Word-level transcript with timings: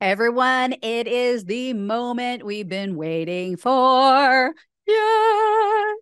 Everyone, 0.00 0.74
it 0.82 1.06
is 1.06 1.46
the 1.46 1.72
moment 1.72 2.44
we've 2.44 2.68
been 2.68 2.96
waiting 2.96 3.56
for. 3.56 4.52
Yeah. 4.86 5.92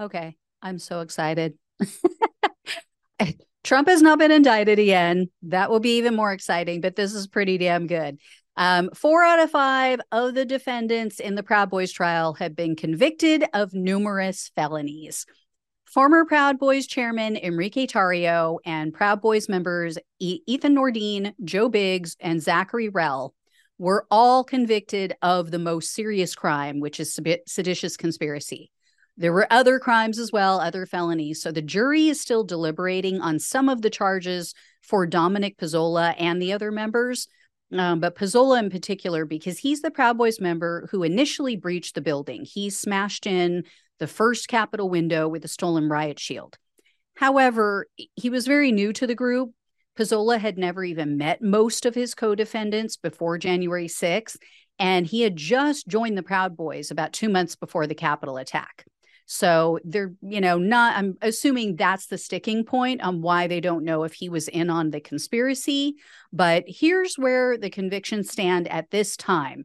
Okay. 0.00 0.36
I'm 0.62 0.78
so 0.78 1.00
excited. 1.00 1.58
Trump 3.62 3.88
has 3.88 4.00
not 4.00 4.18
been 4.18 4.30
indicted 4.30 4.78
again. 4.78 5.28
That 5.42 5.70
will 5.70 5.80
be 5.80 5.98
even 5.98 6.16
more 6.16 6.32
exciting, 6.32 6.80
but 6.80 6.96
this 6.96 7.12
is 7.12 7.26
pretty 7.26 7.58
damn 7.58 7.86
good. 7.86 8.18
Um, 8.56 8.88
four 8.94 9.22
out 9.22 9.38
of 9.38 9.50
five 9.50 10.00
of 10.10 10.34
the 10.34 10.46
defendants 10.46 11.20
in 11.20 11.34
the 11.34 11.42
Proud 11.42 11.68
Boys 11.68 11.92
trial 11.92 12.32
have 12.34 12.56
been 12.56 12.74
convicted 12.74 13.44
of 13.52 13.74
numerous 13.74 14.50
felonies. 14.56 15.26
Former 15.84 16.24
Proud 16.24 16.58
Boys 16.58 16.86
chairman 16.86 17.36
Enrique 17.36 17.86
Tarrio 17.86 18.58
and 18.64 18.94
Proud 18.94 19.20
Boys 19.20 19.48
members 19.48 19.98
Ethan 20.18 20.74
Nordean, 20.74 21.34
Joe 21.44 21.68
Biggs, 21.68 22.16
and 22.18 22.42
Zachary 22.42 22.88
Rehl 22.90 23.32
were 23.82 24.06
all 24.12 24.44
convicted 24.44 25.12
of 25.22 25.50
the 25.50 25.58
most 25.58 25.92
serious 25.92 26.36
crime, 26.36 26.78
which 26.78 27.00
is 27.00 27.18
seditious 27.46 27.96
conspiracy. 27.96 28.70
There 29.16 29.32
were 29.32 29.48
other 29.50 29.80
crimes 29.80 30.20
as 30.20 30.30
well, 30.30 30.60
other 30.60 30.86
felonies. 30.86 31.42
So 31.42 31.50
the 31.50 31.62
jury 31.62 32.06
is 32.06 32.20
still 32.20 32.44
deliberating 32.44 33.20
on 33.20 33.40
some 33.40 33.68
of 33.68 33.82
the 33.82 33.90
charges 33.90 34.54
for 34.82 35.04
Dominic 35.04 35.58
Pezzola 35.58 36.14
and 36.16 36.40
the 36.40 36.52
other 36.52 36.70
members. 36.70 37.26
Um, 37.72 37.98
but 37.98 38.14
Pezzola 38.14 38.60
in 38.60 38.70
particular, 38.70 39.24
because 39.24 39.58
he's 39.58 39.82
the 39.82 39.90
Proud 39.90 40.16
Boys 40.16 40.40
member 40.40 40.86
who 40.92 41.02
initially 41.02 41.56
breached 41.56 41.96
the 41.96 42.00
building. 42.00 42.44
He 42.44 42.70
smashed 42.70 43.26
in 43.26 43.64
the 43.98 44.06
first 44.06 44.46
Capitol 44.46 44.90
window 44.90 45.26
with 45.26 45.44
a 45.44 45.48
stolen 45.48 45.88
riot 45.88 46.20
shield. 46.20 46.56
However, 47.16 47.88
he 48.14 48.30
was 48.30 48.46
very 48.46 48.70
new 48.70 48.92
to 48.92 49.08
the 49.08 49.16
group. 49.16 49.50
Pezzola 49.98 50.38
had 50.38 50.58
never 50.58 50.84
even 50.84 51.16
met 51.16 51.42
most 51.42 51.84
of 51.84 51.94
his 51.94 52.14
co 52.14 52.34
defendants 52.34 52.96
before 52.96 53.38
January 53.38 53.88
6th, 53.88 54.36
and 54.78 55.06
he 55.06 55.22
had 55.22 55.36
just 55.36 55.86
joined 55.86 56.16
the 56.16 56.22
Proud 56.22 56.56
Boys 56.56 56.90
about 56.90 57.12
two 57.12 57.28
months 57.28 57.56
before 57.56 57.86
the 57.86 57.94
Capitol 57.94 58.36
attack. 58.36 58.84
So 59.26 59.78
they're, 59.84 60.12
you 60.20 60.40
know, 60.40 60.58
not, 60.58 60.96
I'm 60.96 61.16
assuming 61.22 61.76
that's 61.76 62.06
the 62.06 62.18
sticking 62.18 62.64
point 62.64 63.00
on 63.00 63.22
why 63.22 63.46
they 63.46 63.60
don't 63.60 63.84
know 63.84 64.02
if 64.04 64.12
he 64.12 64.28
was 64.28 64.48
in 64.48 64.68
on 64.68 64.90
the 64.90 65.00
conspiracy. 65.00 65.94
But 66.32 66.64
here's 66.66 67.14
where 67.16 67.56
the 67.56 67.70
convictions 67.70 68.30
stand 68.30 68.68
at 68.68 68.90
this 68.90 69.16
time. 69.16 69.64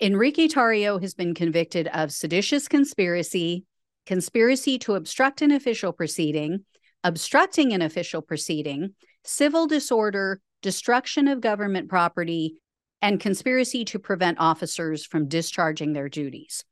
Enrique 0.00 0.48
Tarrio 0.48 1.00
has 1.00 1.14
been 1.14 1.34
convicted 1.34 1.88
of 1.88 2.12
seditious 2.12 2.68
conspiracy, 2.68 3.64
conspiracy 4.06 4.78
to 4.80 4.94
obstruct 4.94 5.42
an 5.42 5.52
official 5.52 5.92
proceeding, 5.92 6.64
obstructing 7.04 7.72
an 7.72 7.82
official 7.82 8.20
proceeding, 8.20 8.94
civil 9.24 9.66
disorder, 9.66 10.40
destruction 10.62 11.28
of 11.28 11.40
government 11.40 11.88
property, 11.88 12.56
and 13.00 13.20
conspiracy 13.20 13.84
to 13.84 13.98
prevent 13.98 14.38
officers 14.38 15.04
from 15.04 15.28
discharging 15.28 15.92
their 15.92 16.08
duties. 16.08 16.64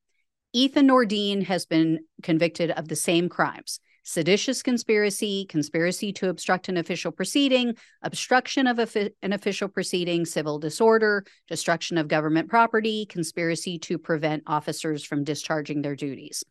Ethan 0.52 0.88
Nordean 0.88 1.44
has 1.44 1.66
been 1.66 2.00
convicted 2.22 2.70
of 2.70 2.88
the 2.88 2.96
same 2.96 3.28
crimes 3.28 3.80
seditious 4.02 4.62
conspiracy, 4.62 5.44
conspiracy 5.48 6.12
to 6.12 6.28
obstruct 6.28 6.68
an 6.68 6.76
official 6.76 7.12
proceeding, 7.12 7.76
obstruction 8.02 8.66
of 8.66 8.78
a, 8.78 9.10
an 9.22 9.32
official 9.32 9.68
proceeding, 9.68 10.24
civil 10.24 10.58
disorder, 10.58 11.24
destruction 11.48 11.98
of 11.98 12.08
government 12.08 12.48
property, 12.48 13.06
conspiracy 13.06 13.78
to 13.78 13.98
prevent 13.98 14.42
officers 14.46 15.04
from 15.04 15.22
discharging 15.22 15.82
their 15.82 15.94
duties. 15.94 16.42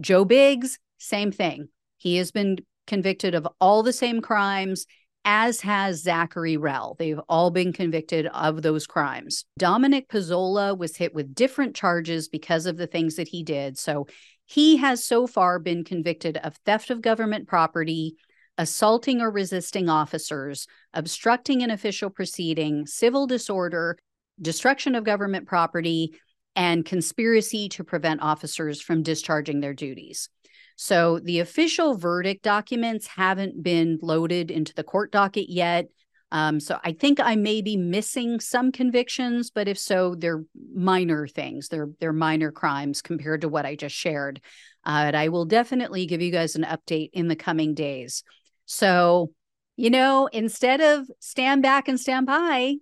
Joe 0.00 0.24
Biggs, 0.24 0.78
same 0.98 1.32
thing. 1.32 1.68
He 1.98 2.16
has 2.16 2.30
been 2.30 2.58
convicted 2.86 3.34
of 3.34 3.46
all 3.60 3.82
the 3.82 3.92
same 3.92 4.20
crimes 4.20 4.86
as 5.24 5.60
has 5.60 6.02
Zachary 6.02 6.56
Rehl. 6.56 6.96
They've 6.98 7.20
all 7.28 7.50
been 7.50 7.72
convicted 7.72 8.26
of 8.26 8.62
those 8.62 8.86
crimes. 8.86 9.44
Dominic 9.58 10.08
Pezzola 10.08 10.76
was 10.76 10.96
hit 10.96 11.14
with 11.14 11.34
different 11.34 11.76
charges 11.76 12.28
because 12.28 12.66
of 12.66 12.76
the 12.76 12.86
things 12.86 13.16
that 13.16 13.28
he 13.28 13.42
did. 13.42 13.78
So 13.78 14.06
he 14.46 14.78
has 14.78 15.04
so 15.04 15.26
far 15.26 15.58
been 15.58 15.84
convicted 15.84 16.36
of 16.38 16.56
theft 16.64 16.90
of 16.90 17.00
government 17.00 17.46
property, 17.46 18.16
assaulting 18.58 19.20
or 19.20 19.30
resisting 19.30 19.88
officers, 19.88 20.66
obstructing 20.92 21.62
an 21.62 21.70
official 21.70 22.10
proceeding, 22.10 22.86
civil 22.86 23.26
disorder, 23.26 23.96
destruction 24.40 24.94
of 24.94 25.04
government 25.04 25.46
property, 25.46 26.14
and 26.54 26.84
conspiracy 26.84 27.68
to 27.70 27.84
prevent 27.84 28.20
officers 28.20 28.80
from 28.80 29.02
discharging 29.02 29.60
their 29.60 29.72
duties. 29.72 30.28
So 30.76 31.18
the 31.18 31.40
official 31.40 31.96
verdict 31.96 32.42
documents 32.42 33.06
haven't 33.06 33.62
been 33.62 33.98
loaded 34.02 34.50
into 34.50 34.74
the 34.74 34.84
court 34.84 35.12
docket 35.12 35.48
yet. 35.48 35.86
Um, 36.32 36.60
so 36.60 36.78
I 36.82 36.92
think 36.92 37.20
I 37.20 37.36
may 37.36 37.60
be 37.60 37.76
missing 37.76 38.40
some 38.40 38.72
convictions, 38.72 39.50
but 39.50 39.68
if 39.68 39.78
so, 39.78 40.14
they're 40.14 40.42
minor 40.74 41.26
things. 41.26 41.68
They're 41.68 41.90
they're 42.00 42.14
minor 42.14 42.50
crimes 42.50 43.02
compared 43.02 43.42
to 43.42 43.50
what 43.50 43.66
I 43.66 43.76
just 43.76 43.94
shared. 43.94 44.40
Uh, 44.84 45.04
and 45.06 45.16
I 45.16 45.28
will 45.28 45.44
definitely 45.44 46.06
give 46.06 46.22
you 46.22 46.32
guys 46.32 46.56
an 46.56 46.64
update 46.64 47.10
in 47.12 47.28
the 47.28 47.36
coming 47.36 47.74
days. 47.74 48.24
So, 48.64 49.32
you 49.76 49.90
know, 49.90 50.26
instead 50.32 50.80
of 50.80 51.06
stand 51.20 51.62
back 51.62 51.86
and 51.86 52.00
stand 52.00 52.26
by, 52.26 52.76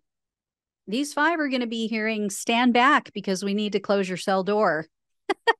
these 0.86 1.12
five 1.12 1.40
are 1.40 1.48
going 1.48 1.60
to 1.60 1.66
be 1.66 1.88
hearing 1.88 2.30
stand 2.30 2.72
back 2.72 3.12
because 3.12 3.44
we 3.44 3.54
need 3.54 3.72
to 3.72 3.80
close 3.80 4.08
your 4.08 4.16
cell 4.16 4.44
door. 4.44 4.86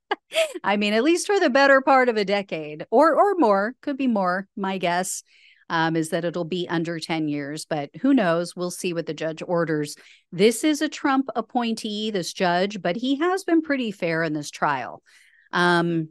I 0.63 0.77
mean, 0.77 0.93
at 0.93 1.03
least 1.03 1.27
for 1.27 1.39
the 1.39 1.49
better 1.49 1.81
part 1.81 2.09
of 2.09 2.17
a 2.17 2.25
decade 2.25 2.85
or 2.91 3.13
or 3.13 3.35
more, 3.37 3.75
could 3.81 3.97
be 3.97 4.07
more, 4.07 4.47
my 4.55 4.77
guess. 4.77 5.23
Um, 5.69 5.95
is 5.95 6.09
that 6.09 6.25
it'll 6.25 6.43
be 6.43 6.67
under 6.67 6.99
10 6.99 7.29
years, 7.29 7.65
but 7.65 7.91
who 8.01 8.13
knows? 8.13 8.57
We'll 8.57 8.71
see 8.71 8.91
what 8.91 9.05
the 9.05 9.13
judge 9.13 9.41
orders. 9.41 9.95
This 10.29 10.65
is 10.65 10.81
a 10.81 10.89
Trump 10.89 11.29
appointee, 11.33 12.11
this 12.11 12.33
judge, 12.33 12.81
but 12.81 12.97
he 12.97 13.15
has 13.19 13.45
been 13.45 13.61
pretty 13.61 13.91
fair 13.91 14.21
in 14.21 14.33
this 14.33 14.51
trial. 14.51 15.01
Um, 15.53 16.09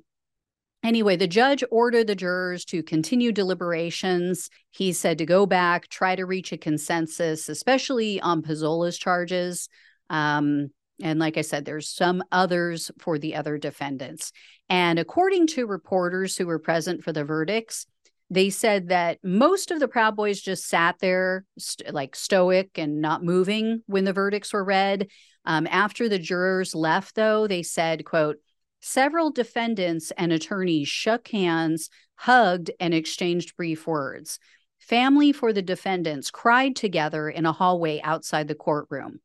anyway, 0.82 1.16
the 1.16 1.26
judge 1.26 1.62
ordered 1.70 2.06
the 2.06 2.14
jurors 2.14 2.64
to 2.66 2.82
continue 2.82 3.32
deliberations. 3.32 4.48
He 4.70 4.94
said 4.94 5.18
to 5.18 5.26
go 5.26 5.44
back, 5.44 5.88
try 5.88 6.16
to 6.16 6.24
reach 6.24 6.52
a 6.52 6.56
consensus, 6.56 7.50
especially 7.50 8.18
on 8.18 8.40
Pezzola's 8.40 8.96
charges. 8.96 9.68
Um, 10.08 10.70
and 11.02 11.18
like 11.18 11.36
I 11.36 11.42
said, 11.42 11.64
there's 11.64 11.88
some 11.88 12.22
others 12.30 12.90
for 12.98 13.18
the 13.18 13.34
other 13.34 13.58
defendants. 13.58 14.32
And 14.68 14.98
according 14.98 15.48
to 15.48 15.66
reporters 15.66 16.36
who 16.36 16.46
were 16.46 16.58
present 16.58 17.02
for 17.02 17.12
the 17.12 17.24
verdicts, 17.24 17.86
they 18.30 18.50
said 18.50 18.88
that 18.88 19.18
most 19.24 19.70
of 19.70 19.80
the 19.80 19.88
Proud 19.88 20.14
Boys 20.14 20.40
just 20.40 20.68
sat 20.68 21.00
there, 21.00 21.44
st- 21.58 21.92
like 21.92 22.14
stoic 22.14 22.78
and 22.78 23.00
not 23.00 23.24
moving 23.24 23.82
when 23.86 24.04
the 24.04 24.12
verdicts 24.12 24.52
were 24.52 24.64
read. 24.64 25.08
Um, 25.44 25.66
after 25.66 26.08
the 26.08 26.18
jurors 26.18 26.74
left, 26.74 27.16
though, 27.16 27.46
they 27.46 27.62
said, 27.62 28.04
"quote 28.04 28.36
Several 28.80 29.30
defendants 29.30 30.10
and 30.16 30.32
attorneys 30.32 30.88
shook 30.88 31.28
hands, 31.28 31.90
hugged, 32.14 32.70
and 32.80 32.94
exchanged 32.94 33.56
brief 33.56 33.86
words. 33.86 34.38
Family 34.78 35.32
for 35.32 35.52
the 35.52 35.62
defendants 35.62 36.30
cried 36.30 36.74
together 36.74 37.28
in 37.28 37.44
a 37.46 37.52
hallway 37.52 38.00
outside 38.02 38.48
the 38.48 38.54
courtroom. 38.54 39.20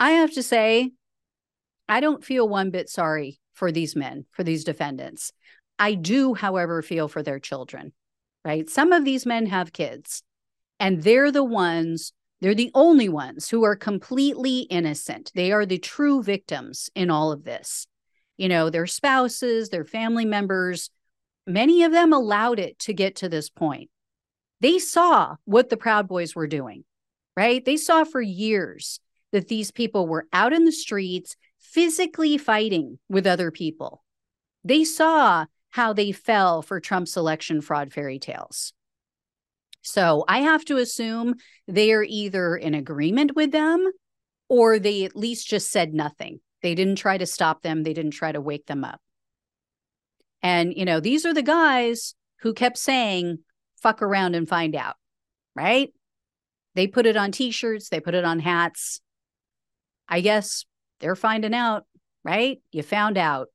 I 0.00 0.12
have 0.12 0.32
to 0.32 0.42
say, 0.42 0.92
I 1.86 2.00
don't 2.00 2.24
feel 2.24 2.48
one 2.48 2.70
bit 2.70 2.88
sorry 2.88 3.38
for 3.52 3.70
these 3.70 3.94
men, 3.94 4.24
for 4.30 4.42
these 4.42 4.64
defendants. 4.64 5.30
I 5.78 5.92
do, 5.92 6.32
however, 6.32 6.80
feel 6.80 7.06
for 7.06 7.22
their 7.22 7.38
children, 7.38 7.92
right? 8.42 8.68
Some 8.68 8.92
of 8.92 9.04
these 9.04 9.26
men 9.26 9.46
have 9.46 9.74
kids, 9.74 10.22
and 10.78 11.02
they're 11.02 11.30
the 11.30 11.44
ones, 11.44 12.14
they're 12.40 12.54
the 12.54 12.70
only 12.74 13.10
ones 13.10 13.50
who 13.50 13.62
are 13.62 13.76
completely 13.76 14.60
innocent. 14.60 15.32
They 15.34 15.52
are 15.52 15.66
the 15.66 15.78
true 15.78 16.22
victims 16.22 16.88
in 16.94 17.10
all 17.10 17.30
of 17.30 17.44
this. 17.44 17.86
You 18.38 18.48
know, 18.48 18.70
their 18.70 18.86
spouses, 18.86 19.68
their 19.68 19.84
family 19.84 20.24
members, 20.24 20.88
many 21.46 21.82
of 21.82 21.92
them 21.92 22.14
allowed 22.14 22.58
it 22.58 22.78
to 22.80 22.94
get 22.94 23.16
to 23.16 23.28
this 23.28 23.50
point. 23.50 23.90
They 24.60 24.78
saw 24.78 25.36
what 25.44 25.68
the 25.68 25.76
Proud 25.76 26.08
Boys 26.08 26.34
were 26.34 26.46
doing, 26.46 26.84
right? 27.36 27.62
They 27.62 27.76
saw 27.76 28.04
for 28.04 28.22
years 28.22 28.98
that 29.32 29.48
these 29.48 29.70
people 29.70 30.06
were 30.06 30.26
out 30.32 30.52
in 30.52 30.64
the 30.64 30.72
streets 30.72 31.36
physically 31.58 32.36
fighting 32.38 32.98
with 33.08 33.26
other 33.26 33.50
people. 33.50 34.04
They 34.64 34.84
saw 34.84 35.46
how 35.70 35.92
they 35.92 36.12
fell 36.12 36.62
for 36.62 36.80
Trump's 36.80 37.16
election 37.16 37.60
fraud 37.60 37.92
fairy 37.92 38.18
tales. 38.18 38.72
So 39.82 40.24
I 40.28 40.40
have 40.40 40.64
to 40.66 40.76
assume 40.76 41.34
they 41.66 41.92
are 41.92 42.02
either 42.02 42.56
in 42.56 42.74
agreement 42.74 43.34
with 43.34 43.52
them 43.52 43.90
or 44.48 44.78
they 44.78 45.04
at 45.04 45.16
least 45.16 45.48
just 45.48 45.70
said 45.70 45.94
nothing. 45.94 46.40
They 46.62 46.74
didn't 46.74 46.96
try 46.96 47.16
to 47.16 47.26
stop 47.26 47.62
them, 47.62 47.82
they 47.82 47.94
didn't 47.94 48.10
try 48.12 48.32
to 48.32 48.40
wake 48.40 48.66
them 48.66 48.84
up. 48.84 49.00
And, 50.42 50.74
you 50.74 50.84
know, 50.84 51.00
these 51.00 51.24
are 51.24 51.34
the 51.34 51.42
guys 51.42 52.14
who 52.40 52.52
kept 52.52 52.78
saying, 52.78 53.38
fuck 53.80 54.02
around 54.02 54.34
and 54.34 54.48
find 54.48 54.74
out, 54.74 54.96
right? 55.54 55.92
They 56.74 56.86
put 56.86 57.06
it 57.06 57.16
on 57.16 57.32
t 57.32 57.50
shirts, 57.50 57.88
they 57.88 58.00
put 58.00 58.14
it 58.14 58.24
on 58.24 58.40
hats. 58.40 59.00
I 60.10 60.20
guess 60.20 60.66
they're 60.98 61.16
finding 61.16 61.54
out, 61.54 61.86
right? 62.24 62.60
You 62.72 62.82
found 62.82 63.16
out. 63.16 63.48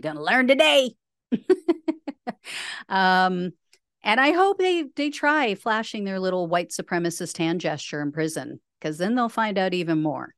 Gonna 0.00 0.22
learn 0.22 0.46
today. 0.46 0.92
um, 2.88 3.52
and 4.02 4.20
I 4.20 4.32
hope 4.32 4.58
they 4.58 4.84
they 4.94 5.10
try 5.10 5.54
flashing 5.54 6.04
their 6.04 6.20
little 6.20 6.46
white 6.46 6.70
supremacist 6.70 7.38
hand 7.38 7.60
gesture 7.60 8.00
in 8.00 8.12
prison 8.12 8.60
because 8.78 8.98
then 8.98 9.14
they'll 9.14 9.28
find 9.28 9.58
out 9.58 9.74
even 9.74 10.02
more. 10.02 10.34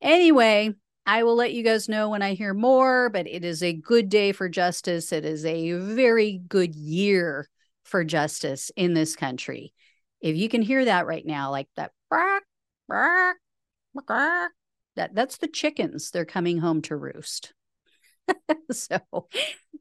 Anyway, 0.00 0.74
I 1.06 1.22
will 1.24 1.34
let 1.34 1.52
you 1.52 1.62
guys 1.62 1.88
know 1.88 2.10
when 2.10 2.22
I 2.22 2.34
hear 2.34 2.54
more, 2.54 3.10
but 3.10 3.26
it 3.26 3.44
is 3.44 3.62
a 3.62 3.72
good 3.72 4.08
day 4.08 4.32
for 4.32 4.48
justice. 4.48 5.12
It 5.12 5.24
is 5.24 5.44
a 5.44 5.72
very 5.72 6.40
good 6.46 6.74
year 6.74 7.48
for 7.82 8.04
justice 8.04 8.70
in 8.76 8.94
this 8.94 9.16
country. 9.16 9.72
If 10.20 10.36
you 10.36 10.48
can 10.48 10.62
hear 10.62 10.84
that 10.84 11.06
right 11.06 11.24
now, 11.26 11.50
like 11.50 11.68
that, 11.76 11.92
that 14.96 15.14
that's 15.14 15.38
the 15.38 15.48
chickens. 15.48 16.10
They're 16.10 16.24
coming 16.24 16.58
home 16.58 16.82
to 16.82 16.96
roost. 16.96 17.52
so, 18.70 18.98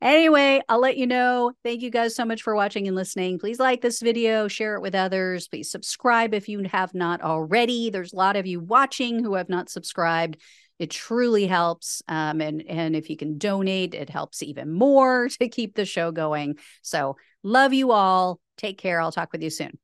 anyway, 0.01 0.61
I'll 0.67 0.81
let 0.81 0.97
you 0.97 1.07
know. 1.07 1.53
Thank 1.63 1.81
you 1.81 1.89
guys 1.89 2.15
so 2.15 2.25
much 2.25 2.41
for 2.41 2.55
watching 2.55 2.87
and 2.87 2.95
listening. 2.95 3.39
Please 3.39 3.59
like 3.59 3.81
this 3.81 4.01
video, 4.01 4.47
share 4.47 4.75
it 4.75 4.81
with 4.81 4.95
others. 4.95 5.47
Please 5.47 5.71
subscribe 5.71 6.33
if 6.33 6.49
you 6.49 6.63
have 6.63 6.93
not 6.93 7.21
already. 7.21 7.89
There's 7.89 8.13
a 8.13 8.17
lot 8.17 8.35
of 8.35 8.45
you 8.45 8.59
watching 8.59 9.23
who 9.23 9.35
have 9.35 9.49
not 9.49 9.69
subscribed. 9.69 10.37
It 10.79 10.89
truly 10.89 11.47
helps. 11.47 12.01
Um, 12.07 12.41
and, 12.41 12.63
and 12.67 12.95
if 12.95 13.09
you 13.09 13.15
can 13.15 13.37
donate, 13.37 13.93
it 13.93 14.09
helps 14.09 14.43
even 14.43 14.71
more 14.73 15.29
to 15.39 15.47
keep 15.47 15.75
the 15.75 15.85
show 15.85 16.11
going. 16.11 16.57
So, 16.81 17.17
love 17.43 17.73
you 17.73 17.91
all. 17.91 18.39
Take 18.57 18.77
care. 18.77 18.99
I'll 18.99 19.11
talk 19.11 19.31
with 19.31 19.41
you 19.41 19.49
soon. 19.49 19.77